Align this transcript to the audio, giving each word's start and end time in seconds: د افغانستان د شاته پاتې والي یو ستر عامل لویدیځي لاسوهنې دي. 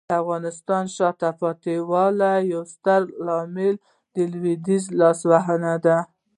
د 0.09 0.11
افغانستان 0.23 0.83
د 0.89 0.93
شاته 0.95 1.29
پاتې 1.39 1.75
والي 1.91 2.33
یو 2.53 2.61
ستر 2.73 3.01
عامل 3.27 3.73
لویدیځي 4.33 4.91
لاسوهنې 4.99 5.75
دي. 5.85 5.97